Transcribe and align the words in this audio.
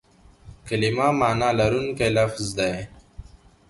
کلیمه 0.67 1.07
مانا 1.19 1.49
لرونکی 1.59 2.09
لفظ 2.17 2.45
دئ. 2.57 2.75